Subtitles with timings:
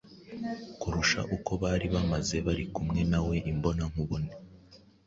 [0.79, 4.31] kurusha uko bari bameze bari kumwe na we imbona nkubone